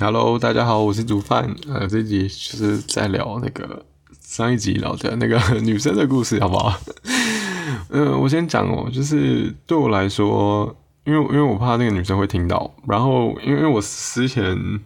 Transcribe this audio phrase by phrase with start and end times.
[0.00, 1.54] Hello，大家好，我是煮饭。
[1.68, 3.84] 呃，这集就是在聊那个
[4.20, 6.74] 上一集聊的那个 女生的故事，好不好？
[7.90, 10.74] 嗯， 我先讲哦，就是对我来说，
[11.04, 14.80] 因为因为我怕那个女生会听到，然后因为因为我之前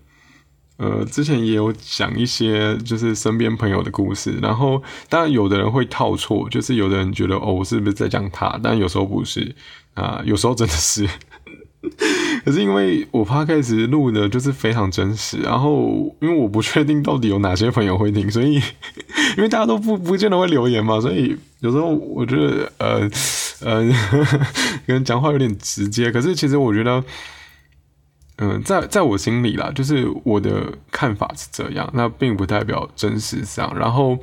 [0.76, 9.54] 呃之前也有讲一些就是身边朋友的故事，然后当然有的人会套错，就是有的人觉得哦我是不是在讲他，但有时候不是
[9.94, 11.08] 啊，有时候真的是。
[12.46, 18.54] 可是因为我怕开始录的就是非常真实，然后因为我不确定到底有哪些朋友会听，所以
[19.36, 23.10] 因为大家都不不见得会留言嘛，所以有时候我觉得呃
[23.62, 23.92] 呃
[24.86, 27.02] 可能讲话有点直接，可是其实我觉得，
[28.38, 34.16] 嗯，在在我心里啦，就是我的看法是这样，那并不代表真实上，然后。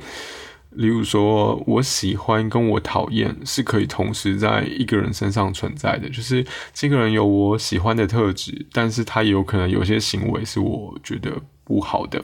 [0.74, 12.22] 例如说，我喜欢跟我讨厌是可以同时在一个人身上存在的，就是这个人有我喜欢的特质，但是他有可能有些行为是我觉得不好的。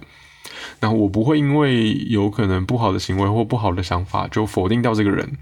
[0.81, 5.39] 那我不会因为有可能不好的行为或不好的想法就否定掉这个人。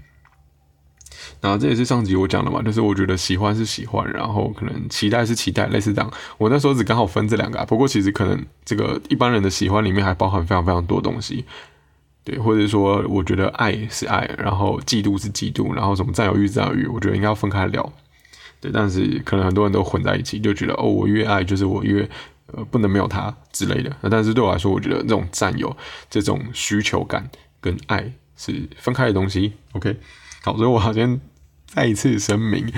[1.41, 6.11] 然后这也是上集我讲的嘛，就是我觉得喜欢是喜欢，然后可能期待是期待，类似这样。
[6.37, 11.45] 我那时候只刚好分这两个，不过其实可能这个一般人的喜欢里面还包含非常非常多东西。
[12.29, 17.91] 对，或者说，我觉得爱是爱，然后嫉妒是嫉妒，然后什么占有欲、占有欲，我觉得应该要分开聊。
[18.61, 22.07] 对，但是可能很多人都混在一起，就觉得哦，我越爱就是我越
[22.53, 23.91] 呃不能没有他之类的。
[24.11, 25.75] 但是对我来说，我觉得这种占有、
[26.07, 27.27] 这种需求感
[27.59, 29.53] 跟爱是分开的东西。
[29.71, 29.97] OK，
[30.43, 31.19] 好，所以我好先
[31.65, 32.71] 再一次声明，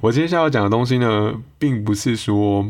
[0.00, 2.68] 我接下来要讲的东西呢，并不是说。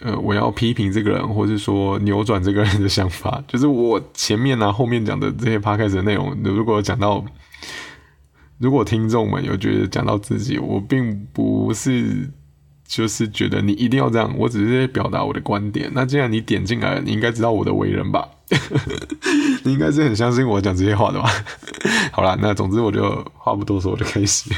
[0.00, 7.24] 呃，我要批评这个人，或是说扭转这个人的想法， 就是我前面啊、后面讲的这些 p o d c a s 的内容，如果讲到，
[8.58, 12.30] 如果听众们有觉得讲到自己，我并不是
[12.86, 15.90] 就是觉得你一定要这样，我只是在表达我的观点。
[15.92, 18.28] 那既然你点进来，你应该知道我的为人吧？
[19.64, 21.28] 你应该是很相信我讲这些话的吧？
[22.12, 24.50] 好啦，那总之我就话不多说，我就开始。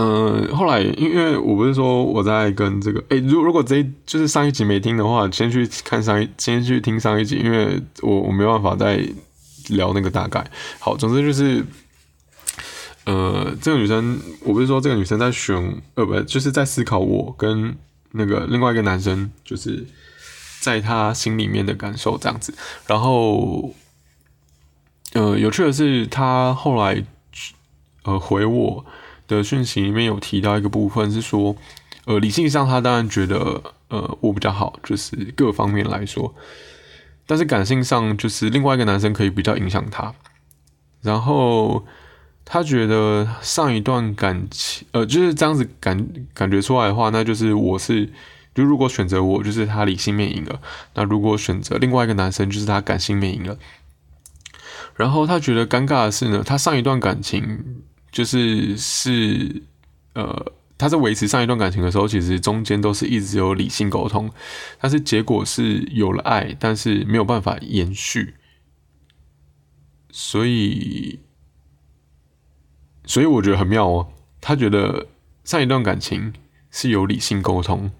[0.00, 9.04] 嗯，后来因为我不是说我在跟这个，哎，如如果这就是上一集没听的话，先去看上一，先去听上一集，因为我我没办法再
[9.70, 10.48] 聊那个大概。
[10.78, 11.64] 好，总之就是，
[13.06, 17.76] 呃，这个女生，我不是说这个女生在选，呃，不，就是在思考我跟
[18.12, 19.84] 那个另外一个男生，就是
[20.60, 22.54] 在她心里面的感受这样子。
[22.86, 23.74] 然后，
[25.14, 27.04] 呃，有趣的是，她后来
[28.04, 28.86] 呃回我。
[29.28, 31.54] 的讯息里面有提到一个部分是说，
[32.06, 36.34] 呃，理性上他当然觉得，呃，我比较好，就是各方面来说，
[37.26, 40.14] 但是感性上就是另外一个男生可以比较影响他，
[41.02, 41.84] 然后
[42.46, 48.10] 他觉得上一段感情，呃，就是这样子感感觉出来的话，那就是我是，
[48.54, 50.58] 就如果选择我，就是他理性面赢了，
[50.94, 53.58] 那如果选择另外一个男生，就是他感性面赢了，
[54.96, 57.82] 然后他觉得尴尬的是呢，他上一段感情。
[58.10, 59.62] 就是是，
[60.14, 64.30] 呃，他在维持上一段感情的时候，其实中间都是一直有理性沟通，
[64.80, 68.34] 但是结果是有了爱，但是没有办法延续，
[70.10, 71.20] 所以，
[73.04, 74.12] 所以我觉得很妙哦。
[74.40, 75.08] 他觉得
[75.44, 76.32] 上一段感情
[76.70, 77.90] 是有理性沟通，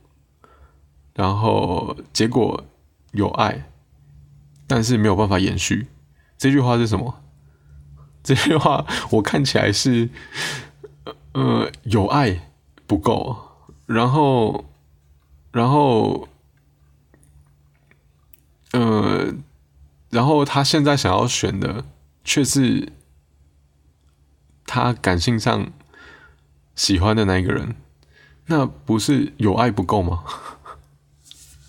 [1.14, 2.64] 然后结果
[3.12, 3.70] 有爱，
[4.66, 5.88] 但是没有办法延续。
[6.38, 7.22] 这句话是什么？
[8.28, 10.10] 这句话我看起来是，
[11.32, 12.50] 呃，有爱
[12.86, 13.38] 不够，
[13.86, 14.66] 然后，
[15.50, 16.28] 然后，
[18.72, 19.32] 呃，
[20.10, 21.86] 然后他现在想要选的
[22.22, 22.92] 却是
[24.66, 25.72] 他感性上
[26.74, 27.76] 喜欢的那一个人，
[28.48, 30.22] 那不是有爱不够吗？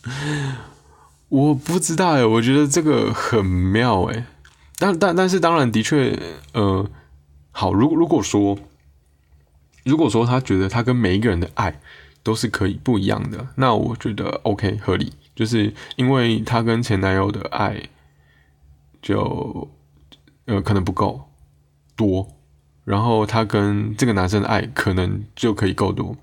[1.29, 4.25] 我不知道哎，我觉得这个很妙哎。
[4.79, 6.17] 但但但是当然的确，
[6.53, 6.89] 呃，
[7.51, 8.57] 好，如如果说，
[9.83, 11.81] 如果说他觉得他跟每一个人的爱
[12.23, 17.89] 都是可以不一样的，那我觉得 OK 合理，就是因为他跟前男友的爱
[19.01, 19.69] 就
[20.45, 21.29] 呃可能不够
[21.97, 22.25] 多，
[22.85, 26.15] 然后他跟这个男生的爱可能就可以够多，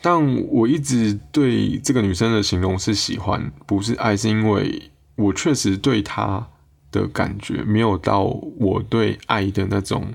[0.00, 6.48] 但我一直对这个女生的形容是喜欢，不是爱，是因为我确实对她。
[6.92, 10.14] 的感觉没有到我对爱的那种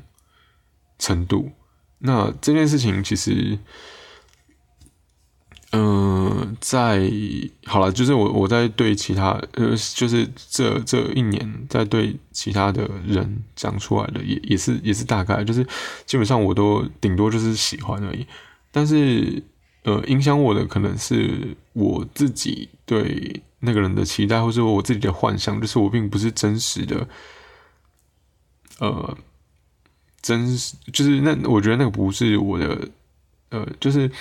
[0.98, 1.52] 程度。
[2.00, 3.58] 那这件事情其实，
[5.72, 7.12] 嗯，在
[7.66, 15.68] 好了，就是我我在对其他呃，就是这这一年在对其他的人讲出来的，也也是也是大概，就是
[16.06, 18.26] 基本上我都顶多就是喜欢而已。
[18.72, 19.44] 但是
[19.88, 27.08] 呃，影响我的可能是我自己对那个人的期待，或是我自己的幻想，就是我并不是真实的，
[28.80, 29.18] 呃，
[30.22, 32.90] 真实就是那我觉得那个不是我的，
[33.48, 34.12] 呃，就是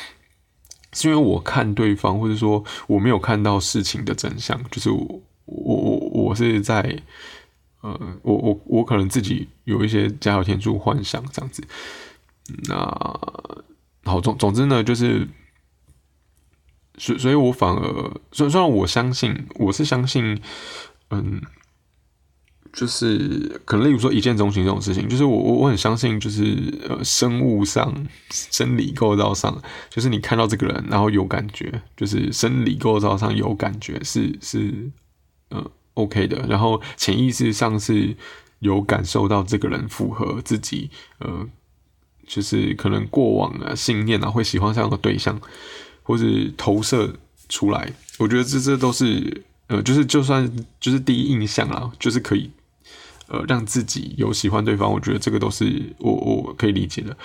[0.93, 5.97] 是因为我看对方，或者说我没有看到事情的真相，就是我我我
[6.27, 7.03] 我是在，
[7.81, 11.61] 呃，我我我可能自己有一些加有天助幻想这样子，
[12.69, 12.77] 那
[14.05, 15.27] 好总总之呢，就是。
[16.99, 20.41] 所所以，我反而虽虽然我相信，我是相信，
[21.11, 21.41] 嗯，
[22.73, 34.91] 就是可能例如说一见钟情这种事情，就是我我我很相信，就是呃，生物上、生理构造上，就是你看到这个人，然后有感觉，就是生理构造上有感觉，是是
[35.51, 38.17] 呃 OK 的，然后潜意识上是
[38.61, 41.47] 有感受到这个人符合自己呃，
[42.27, 45.39] 就是可能过往啊信念啊会喜欢这样的对象。
[46.07, 46.25] 或者
[46.57, 47.13] 投射
[47.49, 50.49] 出来，我觉得这这都是呃，就是就算
[50.79, 52.49] 就是第一印象啦，就是可以
[53.27, 57.17] 呃让自己有喜欢对方，我觉得这个都是我我可以理解的。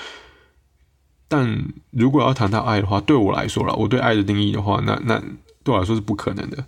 [1.28, 5.20] 但如果要谈到爱的话，对我来说了，我对爱的定义的话，那那
[5.64, 6.66] 对我来说是不可能的。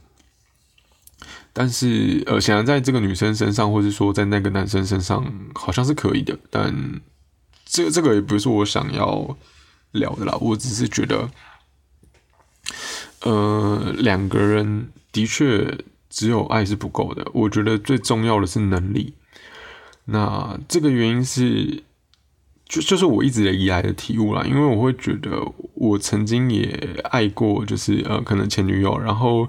[1.51, 5.25] 但是呃，显然在这个女生身上，或者说在那个男生身上，
[5.55, 6.37] 好像是可以的。
[6.51, 7.01] 但
[7.65, 9.35] 这这个也不是我想要
[9.91, 11.27] 聊的啦，我只是觉得。
[13.23, 15.77] 呃，两个人的确
[16.09, 17.25] 只有爱是不够的。
[17.33, 19.13] 我觉得最重要的是能力。
[20.05, 21.83] 那这个原因是，
[22.65, 24.43] 就就是我一直以来的体悟啦。
[24.45, 25.41] 因为我会觉得，
[25.75, 28.99] 我曾经也爱过，就是呃，可能前女友。
[28.99, 29.47] 然后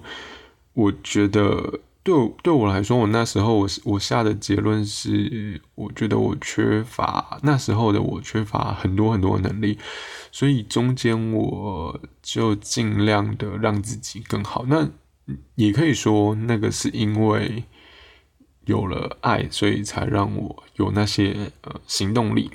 [0.74, 9.76] 我觉得，对对我来说，我那时候我我下的结论是，我觉得我缺乏那时候的我缺乏很多很多能力。
[10.34, 14.64] 所以中间我就尽量的让自己更好。
[14.66, 14.90] 那
[15.54, 17.62] 也可以说，那个是因为
[18.64, 22.50] 有了爱，所以才让我有那些呃行动力。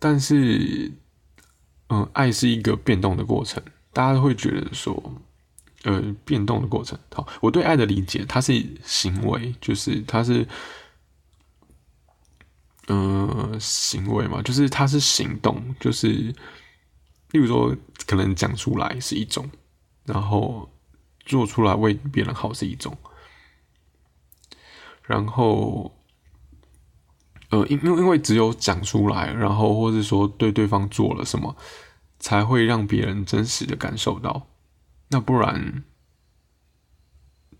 [0.00, 0.90] 但是，
[1.86, 3.62] 嗯，爱是一个变动的过程。
[3.92, 5.14] 大家都会觉得说，
[5.84, 6.98] 呃，变动的过程。
[7.14, 8.52] 好，我对爱的理解，它是
[8.82, 10.44] 行为，就是它是。
[12.88, 16.08] 嗯，行为嘛，就是它是行动，就是
[17.30, 17.74] 例如说，
[18.06, 19.48] 可能讲出来是一种，
[20.04, 20.68] 然后
[21.24, 22.94] 做出来为别人好是一种，
[25.02, 25.96] 然后，
[27.48, 31.56] 呃，因因为因为只有讲出来，然后或者说对对方做了什么，
[32.18, 34.46] 才会让别人真实的感受到，
[35.08, 35.82] 那不然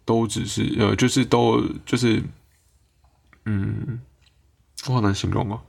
[0.05, 2.23] 都只是呃，就是都就是，
[3.47, 4.03] 嗯。
[4.87, 5.63] 我好难形容哦。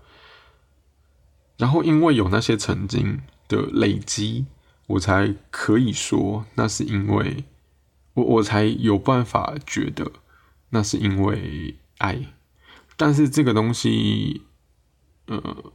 [1.57, 4.45] 然后，因为有那些曾经的累积，
[4.87, 7.45] 我才可以说那是因为
[8.13, 10.11] 我，我才有办法觉得
[10.71, 12.33] 那是因为爱。
[12.97, 14.41] 但是这个东西，
[15.27, 15.71] 呃，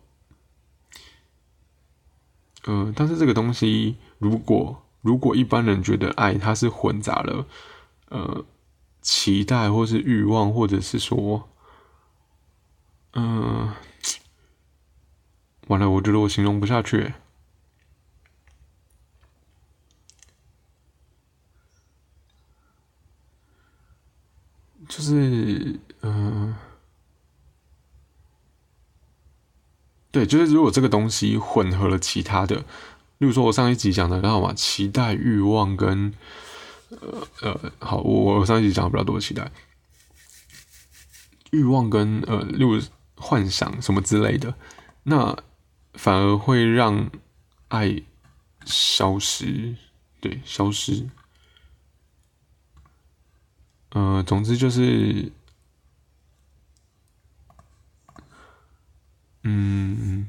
[2.65, 7.47] 呃，但是这个东西，如果如果一般人觉得爱，它是混杂了
[8.11, 8.45] 呃
[9.01, 11.50] 期待，或是欲望，或者是说。
[13.13, 13.75] 嗯，
[15.67, 17.13] 完了，我觉得我形容不下去。
[24.89, 26.55] 就是，嗯，
[30.13, 32.57] 对，就是如果这个东西混合了其他的，
[33.19, 36.15] 例如说我上一集讲的，刚好嘛，期待、欲望跟，
[36.91, 39.51] 呃呃，好，我我上一集讲了比较多期待、
[41.51, 42.81] 欲望跟呃，例如。
[43.21, 44.57] 幻想什么之类的，
[45.03, 45.37] 那
[45.93, 47.11] 反而会让
[47.69, 48.03] 爱
[48.65, 49.77] 消失，
[50.21, 51.09] 对，消失。
[53.91, 55.31] 呃，总之就是，
[59.43, 60.29] 嗯，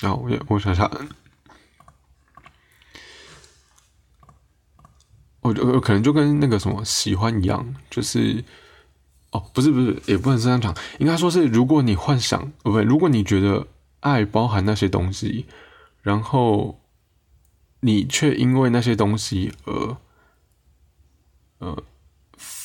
[0.00, 0.90] 啊，我我想想。
[5.42, 8.42] 我就可能就跟那个什么喜欢一样，就是
[9.32, 13.66] 哦，不是不是，也不能这样讲，应该说是，如果你幻想，不，如果你觉得
[14.00, 15.46] 爱包含那些东西，
[16.00, 16.80] 然后
[17.80, 19.96] 你却因为那些东西而
[21.58, 21.82] 呃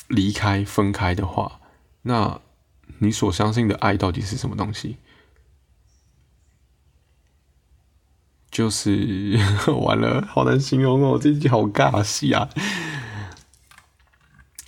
[0.08, 1.60] 离开分开的话，
[2.02, 2.40] 那
[2.98, 4.96] 你所相信的爱到底是什么东西？
[8.58, 9.38] 就是
[9.70, 12.48] 完了，好难形容哦，这集好尬戏啊。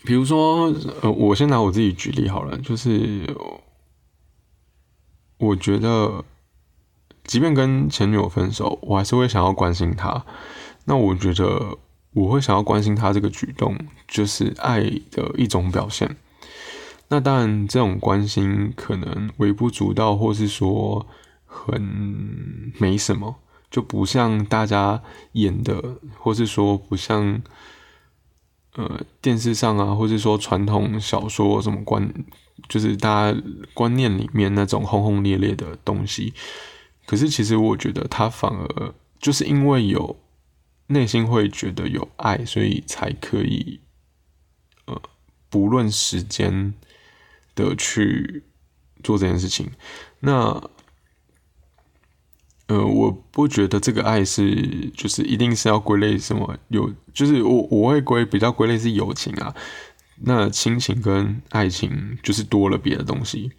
[0.04, 3.26] 比如说，呃，我先拿我自己举例好了，就是
[5.38, 6.24] 我觉得，
[7.24, 10.24] 即便跟前女友分手，我还是会想要关心她。
[10.84, 11.76] 那我觉得，
[12.12, 16.16] 我会想要关心她这个举动，就是爱的一种表现。
[17.08, 21.08] 那当然，这种关心可能微不足道，或是说
[21.44, 23.40] 很没什么，
[23.70, 27.40] 就不像大家演的，或是说不像
[28.74, 32.12] 呃电视上啊，或是说传统小说什么观。
[32.68, 36.34] 就是大家观念里面那种轰轰烈烈的东西，
[37.06, 40.14] 可是其实我觉得他反而就是因为有
[40.88, 43.80] 内心会觉得有爱，所以才可以
[44.84, 45.00] 呃
[45.48, 46.74] 不论时间
[47.54, 48.44] 的去
[49.02, 49.70] 做这件事情。
[50.20, 50.62] 那
[52.70, 59.52] 呃，我不觉得这个爱是就是一定是要归类什么有，就是我我会归比较归类是友情啊。
[60.22, 63.50] 那亲情跟爱情就是多了别的东西，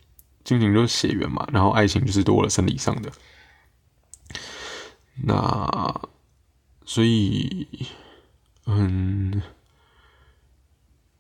[0.45, 3.11] 亲情就是血缘嘛，然后爱情就是多了生理上的。
[5.23, 6.01] 那
[6.85, 7.67] 所以，
[8.65, 9.41] 嗯，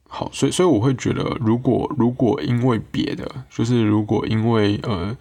[0.07, 5.17] 好，所以所以我会觉得，如果如果因为别的，就是如果因为呃，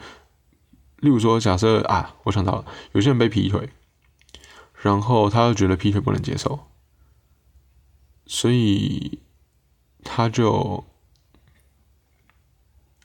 [1.00, 3.69] 例如说假设啊，我想到了，有些人被劈腿，
[4.83, 6.61] 然后他又觉得劈腿不能接受，
[8.26, 9.19] 所以。
[10.02, 10.83] 他就，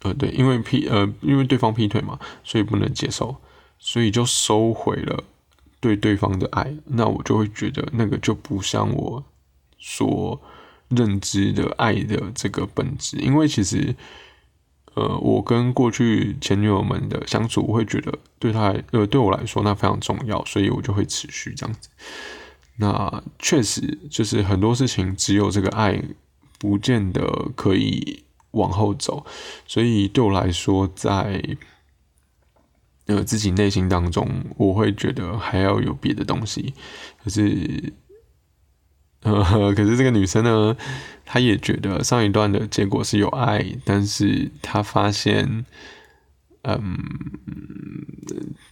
[0.02, 3.36] 呃，对，因为劈，呃，因为对方劈腿嘛，所以不能接受，
[3.78, 5.26] 所以就收回了
[5.82, 6.74] 对对方的爱。
[6.86, 9.22] 那我就会觉得那个就不像我
[9.78, 10.42] 所
[10.88, 13.18] 认知的爱的这个本质。
[13.18, 13.94] 因为其实，
[14.96, 21.88] 呃，我跟过去前女友们的相处，我会觉得对她，呃，对我来说那非常重要，所以我就会持续这样子。
[22.78, 26.02] 那确实就是很多事情只有这个爱。
[26.58, 29.26] 不见得可以往后走，
[29.68, 31.44] 所以对我来说，在
[33.08, 36.74] 呃自己内心当中，我会觉得还要有别的东西。
[37.22, 37.94] 可是，
[39.26, 40.78] 呃， 可是这个女生呢，
[41.26, 45.66] 她也觉得上一段的结果是有爱，但是她发现，
[46.62, 46.98] 嗯，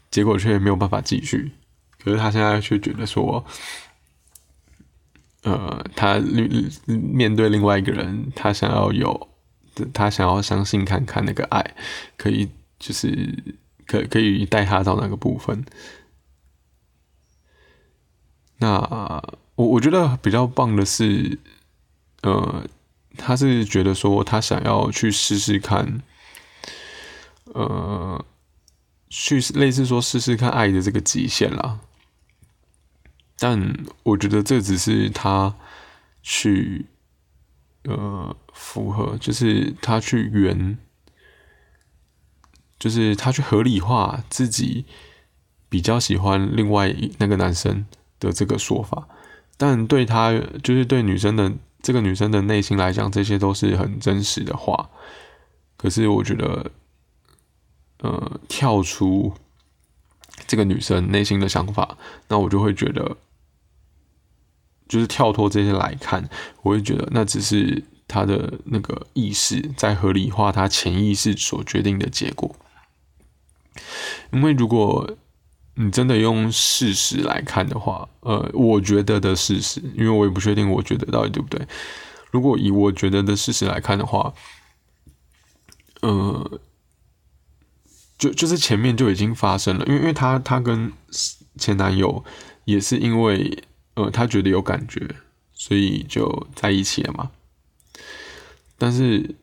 [0.10, 1.52] 结果却没有办法继续。
[2.02, 3.46] 可是她现在却觉得说。
[5.46, 6.20] 呃，他
[6.88, 9.28] 面对另外一个人，他想要有，
[9.94, 11.76] 他想要相信看看那个爱，
[12.16, 13.44] 可以就是
[13.86, 15.66] 可可以带他到那个部分。
[18.60, 19.22] 那
[19.56, 21.38] 我我觉得比较棒的是，
[22.22, 22.66] 呃，
[23.18, 26.02] 他是觉得说他想要去试试看，
[27.54, 28.26] 呃，
[29.10, 31.80] 去类似说试试看爱的这个极限啦。
[33.38, 35.54] 但我觉得这只是他
[36.24, 36.86] 去
[37.84, 40.78] 呃符合，就是他去圆，
[42.80, 44.86] 就是他去合理化自己
[45.70, 47.86] 比较喜欢另外那个男生
[48.20, 49.08] 的这个说法。
[49.58, 50.32] 但对他，
[50.64, 54.90] 就是对女生的这个女生的内心来讲，这些都是很真实的话。
[55.78, 56.72] 可是我觉得，
[58.00, 59.34] 呃，跳出
[60.48, 63.18] 这个女生内心的想法，那我就会觉得。
[64.86, 66.30] 就是跳脱这些来看，
[66.62, 72.56] 我会觉得那只是他的那个意识在合理化他潜意识所决定的结果。
[74.32, 75.18] 因为如果
[75.76, 81.68] 你真的用事实来看的话，呃，我觉得的事实，因为我也不确定，我觉得到底对不对。
[82.32, 84.34] 如果以我觉得的事实来看的话，
[86.02, 86.60] 呃，
[88.18, 90.92] 就就是前面就已经发生了，因为因为他他跟
[91.58, 92.24] 前男友
[92.66, 93.64] 也是因为。
[93.96, 95.08] 呃，他觉得有感觉，
[95.54, 97.30] 所以就在一起了嘛。
[98.76, 99.36] 但是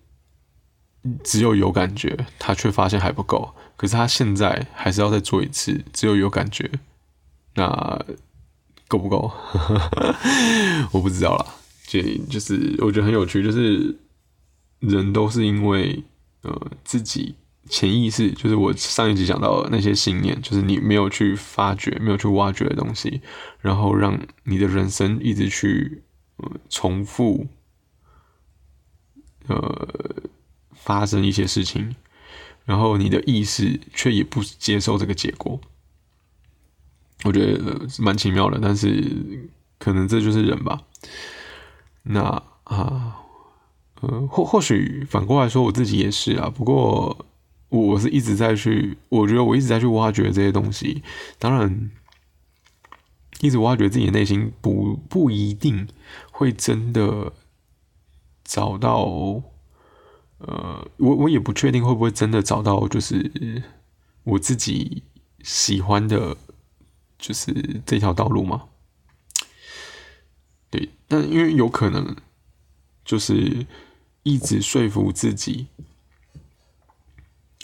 [1.23, 3.55] 只有有感觉，他却发现还不够。
[3.81, 6.71] 可是他现在还是要再做一次，只有有感觉，
[7.55, 8.05] 那
[8.87, 9.33] 够不够？
[10.93, 11.47] 我不知道啦。
[11.87, 13.97] 就就是我觉得很有趣，就是
[14.81, 16.05] 人都是因为
[16.43, 17.35] 呃自己。
[17.71, 23.23] 潜意识就是我上一集讲到的那些信念，就是你没有去发掘、没有去挖掘的东西，
[23.61, 26.03] 然后让你的人生一直去
[26.37, 27.47] 呃重复，
[29.47, 29.89] 呃
[30.75, 31.95] 发生一些事情，
[32.71, 35.61] 然后你的意识却也不接受这个结果，
[37.25, 38.61] 我觉得蛮奇妙的。
[38.63, 39.51] 但是
[39.81, 40.83] 可能这就是人吧。
[42.05, 42.21] 那
[42.63, 43.17] 啊，
[44.01, 46.49] 呃，或或许反过来说，我自己也是啊。
[46.49, 47.27] 不过。
[47.71, 51.05] 我是一直在去，我觉得我一直在去挖掘这些东西。
[51.39, 51.93] 当然，
[53.41, 55.87] 一直挖掘自己的内心，不不一定
[56.33, 57.33] 会真的
[58.43, 59.41] 找到。
[60.41, 63.63] 呃，我我也不确定会不会真的找到，就是
[64.25, 65.03] 我自己
[65.43, 66.37] 喜欢的，
[67.19, 68.65] 就是这条道路吗？
[70.71, 72.17] 对，但因为有可能，
[73.05, 73.67] 就是
[74.23, 75.67] 一直说服自己，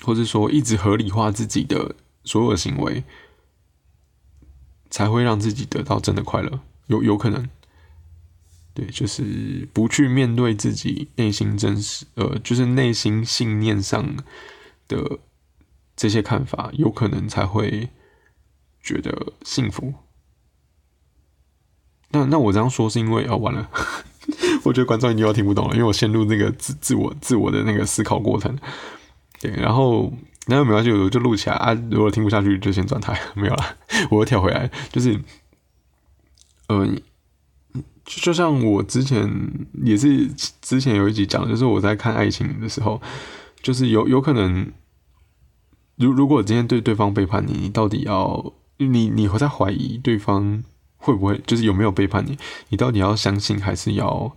[0.02, 3.04] 或者说一直合理化自己的所有行为，
[4.90, 6.61] 才会让自己得到真的快乐。
[6.88, 7.49] 有有可能，
[8.76, 14.14] 对，就是不去面对自己内心真实，呃，就是内心信念上
[14.87, 15.18] 的
[15.97, 17.88] 这些看法，有可能才会
[18.83, 19.95] 觉得幸福。
[22.11, 23.71] 那那我这样说是因为哦，完了，
[24.62, 28.54] 我觉得观众已经要听不懂了，因为我陷入那个自自我自我的那个思考过程。
[29.40, 30.12] 对，然后
[30.49, 31.73] 那没关系，我就录起来啊。
[31.90, 33.76] 如果听不下去，就先转台， 没有了，
[34.11, 34.71] 我又跳回来。
[34.92, 35.18] 就是，
[36.68, 36.87] 呃，
[38.06, 39.28] 就就像我之前
[39.84, 40.26] 也是
[40.62, 43.02] 之前有一集讲，就是我在看爱情的时候，
[43.60, 44.72] 就是有有可能，
[45.96, 50.64] 如如果今天对对方背叛你，你到底要你你会在怀疑对方？
[50.98, 52.36] 会不会就是有没有背叛你？
[52.70, 54.34] 你到底要相信还是要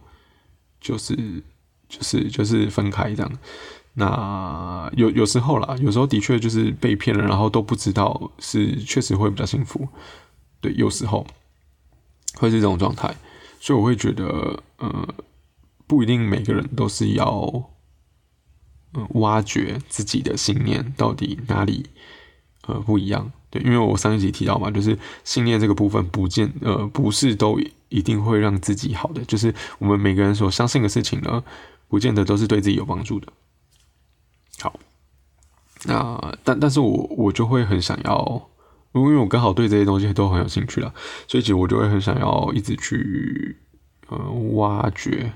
[0.79, 1.15] 就是
[1.88, 3.31] 就是就是分开这样？
[3.93, 9.88] 那有有时候啦，有时候的确就是被骗了，然后都不知道是确实会比较幸福。
[10.61, 11.25] 对，有时候
[12.35, 13.15] 会是这种状态，
[13.59, 15.07] 所以我会觉得，呃，
[15.85, 17.69] 不一定每个人都是要
[18.93, 21.85] 嗯挖掘自己的信念到底哪里
[22.67, 23.31] 呃不一样。
[23.51, 31.43] 对，因为我上一集提到嘛，就是信念这个部分不见呃不是都一定会让自己好的，就是我们每个人所相信的事情呢，
[31.87, 33.33] 不见得都是对自己有帮助的。
[34.59, 34.79] 好，
[35.85, 38.49] 那但但是我我就会很想要，
[38.93, 40.93] 因为我刚好对这些东西都很有兴趣了，
[41.27, 43.58] 所以其实我就会很想要一直去
[44.08, 44.17] 呃
[44.53, 45.31] 挖掘，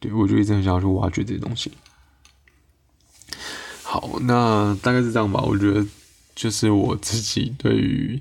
[0.00, 1.72] 对我就一直很想要去挖掘这些东西。
[3.82, 5.86] 好，那大概是这样吧，我觉得。
[6.36, 8.20] 就是我自己对于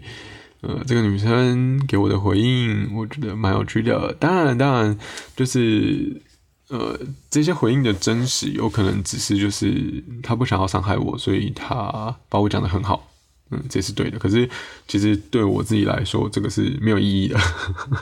[0.62, 4.14] 呃这个女生给我的回应，我觉得蛮有趣的。
[4.14, 4.98] 当然，当然
[5.36, 6.22] 就是
[6.70, 6.98] 呃
[7.30, 13.06] 这些回应的真实，有可能只是就是她不想要伤害我，所以她把我讲的很好，
[13.52, 14.18] 嗯，这是对的。
[14.20, 14.50] 可是
[14.88, 17.40] 其实对我自己来说，这个是没有意义的，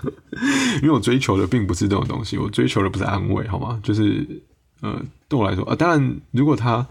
[0.81, 3.79] 因为我追求的并不是这种东西，我追求的不是安慰，好吗？
[3.83, 4.25] 就是
[4.81, 6.87] 呃对我来说，呃当然如果他。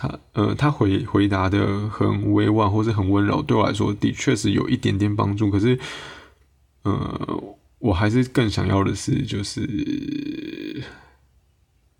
[0.00, 5.50] 他呃，他回回答的很委婉，或是很温柔，对我来说的确是有一点点帮助。
[5.50, 5.76] 可是，
[6.84, 7.42] 呃，
[7.80, 10.84] 我还是更想要的是，就是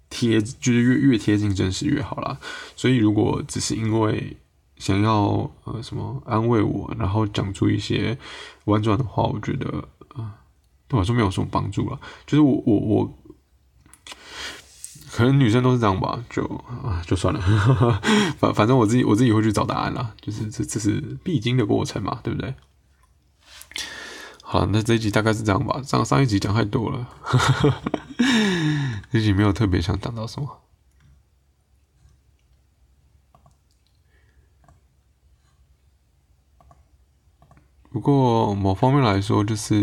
[0.08, 2.38] 贴，就是越越贴近真实越好啦。
[2.76, 4.36] 所以，如果只是因为
[4.78, 8.16] 想要呃什么安慰我，然后讲出一些
[8.64, 9.68] 婉转的话，我觉得
[10.14, 10.34] 啊，
[10.86, 12.00] 对我来说没有什么帮助了。
[12.26, 13.14] 就是我我我。
[15.10, 16.44] 可能女生都是这样吧，就
[16.84, 17.40] 啊，就算了，
[18.38, 22.54] 反反正我自己我自己会去找答案啦，就是这这是必经的过程嘛，对不对？
[24.42, 27.08] 好，那这一集大概是这样吧，上上一集讲太多了，
[29.10, 30.60] 这集没有特别想讲到什么，
[37.98, 39.74] 不过某方面来说，就是。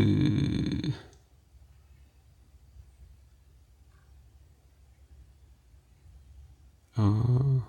[6.95, 7.61] 嗯，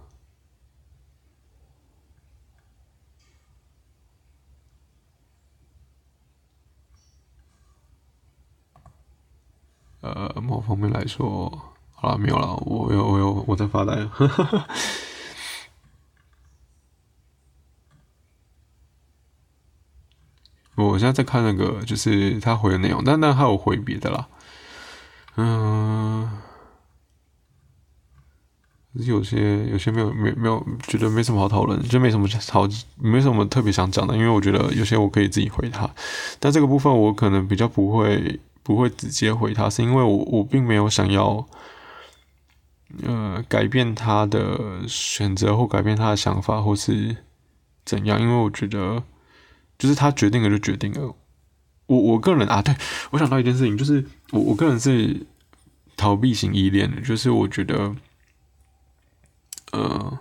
[10.01, 11.51] 呃，某方面来说，
[11.93, 13.97] 好了，没有了，我有，我有，我在发呆。
[20.77, 24.27] 我现在在看那个，就是他回的内容，但但还有回别的啦，
[25.37, 26.31] 嗯。
[29.01, 35.87] 有些有些没有没没有觉得没什么好讨论，就没什么好没什么特别想讲的，因为我觉得有些我可以自己回他，
[36.41, 41.47] 但这个部分我可能比较不会不会直接回他，是因为我我并没有想要，
[43.03, 47.19] 呃改变他的选择或改变他的想法或是
[47.85, 49.03] 怎样，因为我觉得
[49.79, 51.15] 就是他决定了就决定了，
[51.87, 52.75] 我我个人啊，对
[53.11, 55.27] 我想到一件事情，就是我我个人是
[55.97, 57.95] 逃避型依恋的，就是我觉得。
[59.73, 60.21] 呃，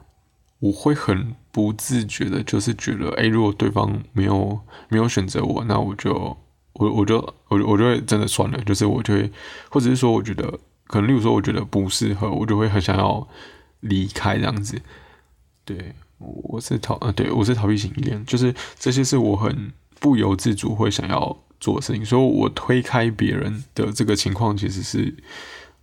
[0.59, 6.35] 我会很不自觉的，就是觉得，哎，如果对方没有没有选择我，那我就
[6.73, 9.31] 我我就我我就会真的算了，就是我就会，
[9.69, 13.25] 或者是说，我觉得可能，例如说，我觉得不适合，我就会很想要
[13.81, 14.81] 离开这样子。
[15.63, 25.15] 对，我是逃，呃，对我是逃避型依恋，就是这些是我很不由自主会想要做的事情，所以我推开别人的这个情况其实是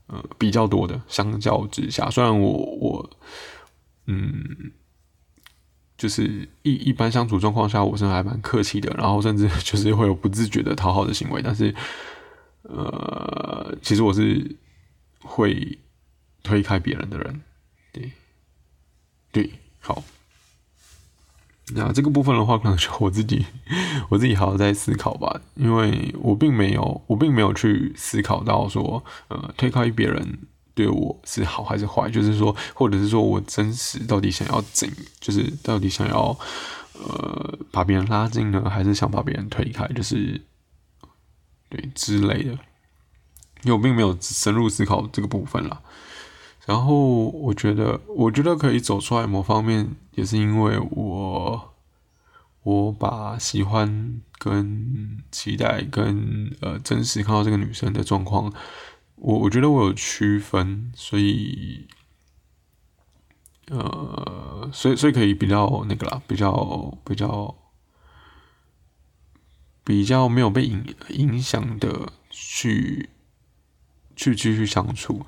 [0.06, 3.10] 呃比较多的，相较之下，虽然我我。
[4.06, 4.72] 嗯，
[5.96, 11.72] 就是一一般相处状况下，我是还蛮客气的，然后甚至 就是会有不自觉的讨好的行为，但是，
[12.62, 14.56] 呃，其实我是
[15.20, 15.78] 会
[16.42, 17.42] 推开别人的人，
[17.92, 18.10] 对，
[19.30, 20.02] 对，好。
[21.74, 23.44] 那这个部分的话，可能就我自己，
[24.08, 30.38] 我自己好好在思考吧，因为我并没有，我并没有去思考到说，呃，推开别人
[30.74, 36.36] 对我是好还是坏，就是说，或者是说我真实到底想要怎，就是到底想要，
[36.94, 40.40] 呃，把别人拉近呢，还是想把别人推开，就是
[41.68, 42.52] 对之类的，
[43.62, 45.80] 因为我并没有深入思考这个部分了。
[46.64, 51.74] 然后我觉得，我觉得可以走出来某方面，也是因为我，
[52.62, 58.52] 我把喜欢跟期待跟呃真实看到这个女生的状况，
[59.16, 61.88] 我我觉得我有区分，所以，
[63.68, 67.56] 呃，所以所以可以比较那个啦，比较比较
[69.82, 73.10] 比较没有被影影响的去
[74.14, 75.26] 去继续相处。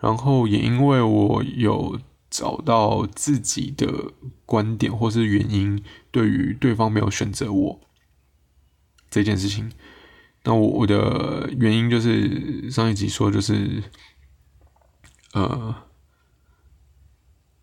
[0.00, 1.98] 然后也因为我有
[2.30, 4.12] 找到自己的
[4.44, 7.80] 观点或是原因，对于对方没有选择我
[9.10, 9.72] 这件事情，
[10.44, 13.82] 那我我的原因就是上一集说就是，
[15.32, 15.74] 呃，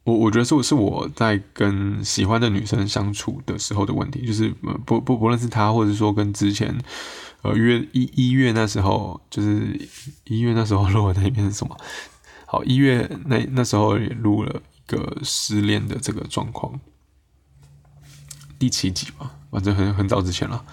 [0.04, 4.50] 我我觉得是是我在跟喜欢的女生相处的时候的问题，就是
[4.86, 6.76] 不不不论是她，或者说跟之前
[7.44, 9.88] 呃约一一月那时候，就是
[10.26, 11.78] 一月那时候 录的那边是什么？
[12.56, 16.80] 好，一月那那时候也录了一个失恋的这个状况，
[18.58, 20.64] 第七集吧，反正很很早之前了。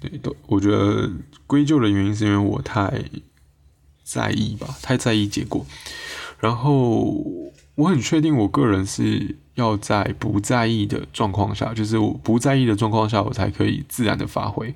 [0.00, 1.10] 对，都我觉得
[1.46, 3.04] 归咎的原因是因为我太
[4.02, 5.66] 在意吧，太在意结果。
[6.40, 7.22] 然后
[7.74, 14.74] 我很确定，我个人是要在不在意的状况下，就是我不在意的状况下，我才可以自然的发挥。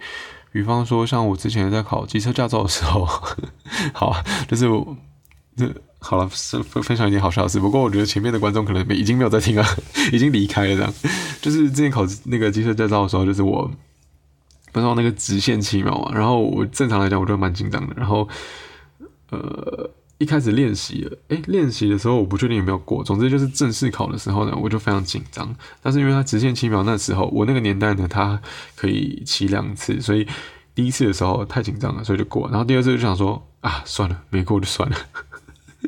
[0.52, 3.06] 比方说，像我之前在考机车驾照的时候，
[3.94, 4.66] 好，就是。
[5.56, 7.58] 这好了，分分享一件好笑的事。
[7.58, 9.64] 不过我觉得前面的观众可能已经没有在听了，
[10.12, 10.76] 已经离开了。
[10.76, 10.94] 这样，
[11.40, 13.68] 就是之前考那个机车驾照的时候，就是我
[14.70, 16.12] 不知道那个直线七秒嘛。
[16.14, 17.94] 然后我正常来讲，我就蛮紧张的。
[17.96, 18.28] 然后
[19.30, 23.02] 呃，一开始练习了，诶，练习的时候我不确定有没有过。
[23.02, 25.52] 总之就是正式考的时候呢，我就非常紧张。
[25.82, 28.38] 但是因为它直线七秒，那时候我那个年代呢，它
[28.76, 30.28] 可以骑两次，所以
[30.74, 32.46] 第一次的时候太紧张了，所以就过。
[32.50, 34.96] 然后第二次就想说啊，算了，没过就算了。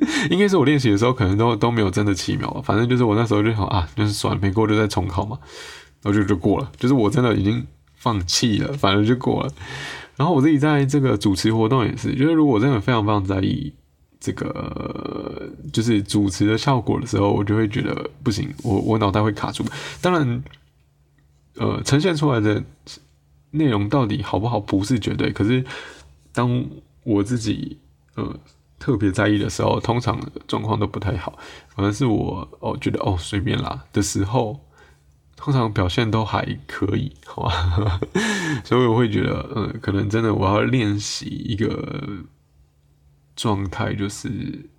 [0.30, 5.38] 应该是我练习的时候，可能都都没有真的七秒，反正就是我那时候就想啊，就是算了，没过就再重考嘛，
[6.02, 9.52] 然后就就过了，就是我真的已经放弃了，反正就过了。
[10.16, 13.72] 然后我自己在这个主持活动也是，就是如果真的非常非常在意
[14.20, 19.64] 这个就是主持的效果的时候，我就会觉得不行，我我脑袋会卡住。
[20.00, 20.42] 当然，
[21.56, 22.62] 呃，呈现出来的
[23.52, 25.64] 内容到底好不好不是绝对，可是
[26.32, 26.64] 当
[27.04, 27.78] 我自己
[28.14, 28.38] 呃。
[28.88, 31.38] 特别在意的时候，通常状况都不太好。
[31.76, 34.64] 反而是我哦觉得哦随便啦的时候，
[35.36, 38.00] 通常表现都还可以，好吧？
[38.64, 42.00] 所以我会觉得，嗯，可能真的我要练习一个
[43.36, 44.70] 状态，就是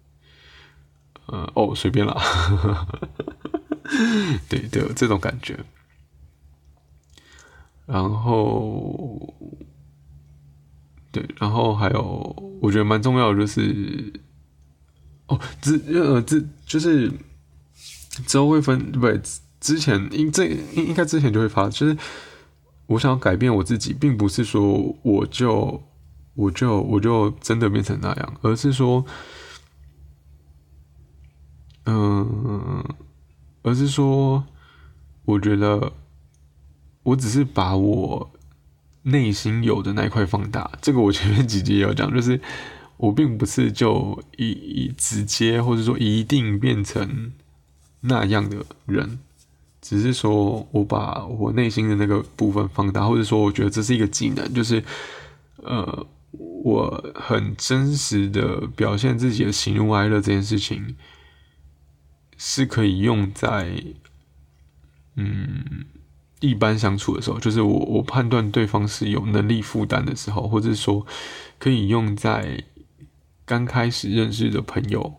[1.28, 2.20] 呃哦随便啦，
[4.50, 5.60] 对对，这种感觉。
[7.86, 9.36] 然后。
[11.12, 14.14] 对，然后还有我觉得蛮重要的就是，
[15.28, 17.12] 哦，之呃之就是
[18.28, 19.20] 之后会分不对，
[19.60, 21.98] 之前应这应应该之前就会发，就是
[22.86, 25.82] 我想要改变我自己，并不是说我就
[26.36, 29.04] 我就我就真的变成那样，而是说，
[31.86, 32.84] 嗯，
[33.64, 34.46] 而是说，
[35.26, 35.92] 我觉得
[37.02, 38.32] 我只是把我。
[39.12, 42.40] 内心有的那一块放大， 这个我前面几集也有讲，就是
[42.98, 47.32] 我并不是就一直接或者说一定变成
[48.02, 49.20] 那样的人，
[49.82, 54.84] 只是说我把我内心的那个部分放大，或者说我觉得这是一个技能，就是
[55.58, 60.96] 呃，我很真实的表现自己的喜怒哀乐这件事情
[62.38, 63.84] 是可以用在
[65.16, 65.86] 嗯。
[66.40, 71.06] 一般相处的时候，就是我我判断对方是有能力负担的时候，或者说
[71.58, 72.64] 可以用在
[73.46, 75.16] 刚开始认识的朋友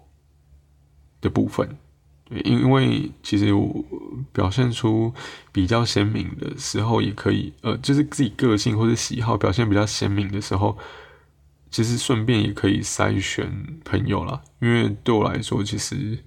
[1.20, 1.76] 的部分。
[2.24, 3.84] 对，因为其实我
[4.32, 5.12] 表现出
[5.52, 10.78] 比较鲜明的时候，也可以呃，就是自己个性或者喜好表现比较鲜明的时候，
[11.70, 14.42] 其实顺便也可以筛选朋友了。
[14.60, 16.18] 因为对我来说，其实。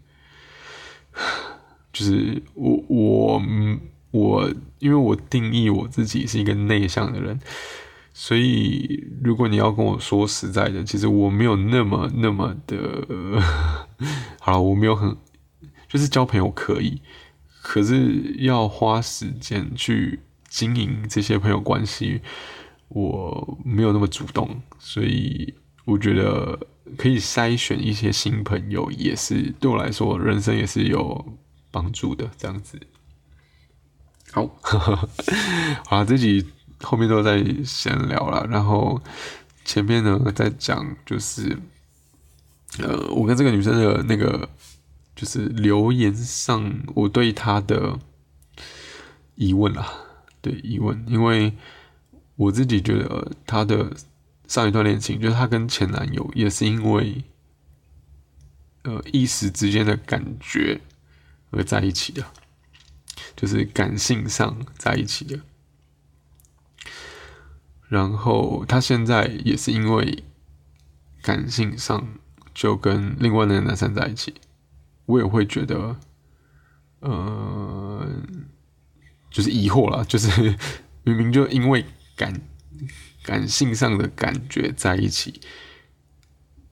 [1.93, 3.79] 就是我我嗯
[4.13, 4.47] 我，
[4.77, 7.39] 因为我定义我自己是一个内向的人，
[8.13, 13.41] 所以如果你要跟我说实在的，其实我没有那么那么的，
[14.39, 15.17] 好了，我没有很，
[15.89, 17.01] 就是交朋友可以，
[17.63, 22.21] 可是要花时间去经营这些朋友关系，
[22.89, 26.59] 我没有那么主动，所以我觉得
[26.97, 31.33] 可以筛选一些新朋友，也是对我来说，人生也是有
[31.71, 32.79] 帮助的，这样子。
[34.33, 34.49] 好，
[35.85, 36.43] 好，这集
[36.81, 38.99] 后面都在闲聊了，然后
[39.63, 41.55] 前面呢在讲就是，
[42.79, 44.49] 呃，我跟这个女生的那个
[45.15, 47.99] 就是留言上，我对她的
[49.35, 49.87] 疑问啦，
[50.41, 51.53] 对疑问，因为
[52.35, 53.95] 我自己觉得她的
[54.47, 57.23] 上一段恋情，就是她跟前男友也是因为
[58.81, 60.81] 呃一时之间的感觉
[61.51, 62.25] 而在一起的。
[63.35, 65.39] 就是感性上在一起的，
[67.87, 70.23] 然后他现在也是因为
[71.21, 72.07] 感性上
[72.53, 74.33] 就跟另外那个男生在一起，
[75.05, 75.97] 我也会觉得，
[76.99, 78.07] 呃，
[79.29, 80.57] 就是疑惑了，就是
[81.03, 82.41] 明明就因为感
[83.23, 85.41] 感性上的感觉在一起，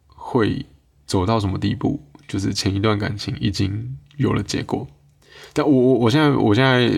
[0.08, 0.65] 会
[1.06, 2.08] 走到什么地步？
[2.27, 4.88] 就是前一段感情已经有了结果。
[5.54, 6.91] 但我我我现在我现在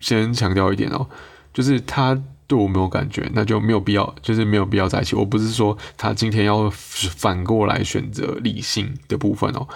[0.00, 1.06] 先强调一点哦，
[1.52, 5.14] 就是他对我没有感觉，那就没有必要，就是没有必要在一起。
[5.14, 9.68] 我不是说他今天要反过来选择理性的部分哦，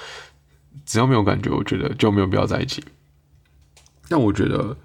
[0.84, 2.82] 只要没有感觉，我觉得就没有必要在一起。
[4.08, 4.76] 但我觉得，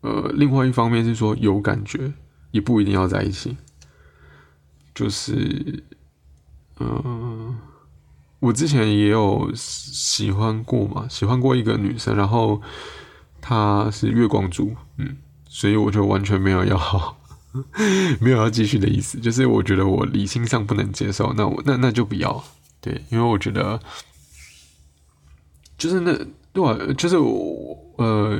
[0.00, 2.12] 呃，另外一方面是说有感觉
[2.52, 3.56] 也不一定要在一起，
[4.94, 5.84] 就是，
[6.80, 7.56] 嗯。
[8.44, 12.60] 我之前也有喜欢过嘛，喜欢过一个女生，然后
[13.40, 15.16] 她是月光族，嗯，
[15.48, 17.16] 所以我就完全没有要
[18.20, 22.44] 没有要继续的意思，就是我觉得我理性上不能接受，那我那那就不要，
[22.82, 23.80] 对，因为我觉得
[25.78, 26.14] 就是那
[26.52, 28.38] 对，就是我呃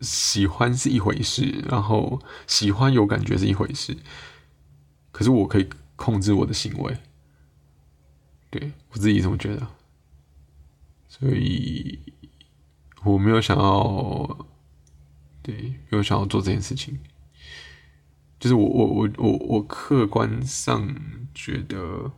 [0.00, 3.96] 喜欢是一回事，然后喜欢有感觉是一回事，
[5.10, 6.96] 可是我可以控制我的行为。
[8.54, 9.66] 对我自己这么觉得，
[11.08, 11.98] 所以
[13.02, 14.46] 我没有想要，
[15.42, 15.56] 对，
[15.90, 16.96] 没有想要做这件事情。
[18.38, 20.88] 就是我我我我我客观上
[21.34, 22.12] 觉得，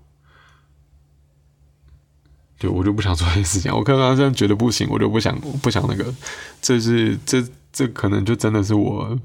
[2.58, 3.72] 对我就不想做这件事情。
[3.74, 6.14] 我客观上觉得不行，我就不想不想那个。
[6.60, 9.18] 这是这这可能就真的是我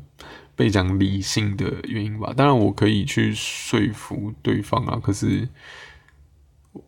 [0.56, 2.32] 被讲理性的原因吧。
[2.34, 5.50] 当然我可以去说服对方啊，可是。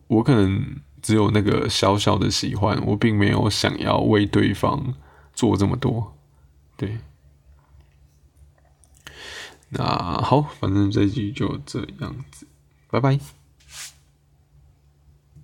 [0.06, 4.94] 我可能只有那个小小的喜欢，我并没有想要为对方
[5.34, 6.16] 做这么多。
[6.76, 6.98] 对，
[9.68, 9.84] 那
[10.22, 12.46] 好，反正这集就这样子，
[12.90, 13.18] 拜拜。